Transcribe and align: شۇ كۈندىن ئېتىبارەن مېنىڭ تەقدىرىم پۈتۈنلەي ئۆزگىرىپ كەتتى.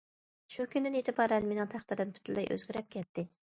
شۇ 0.53 0.63
كۈندىن 0.75 0.97
ئېتىبارەن 1.01 1.45
مېنىڭ 1.51 1.71
تەقدىرىم 1.75 2.17
پۈتۈنلەي 2.17 2.51
ئۆزگىرىپ 2.57 2.93
كەتتى. 2.99 3.31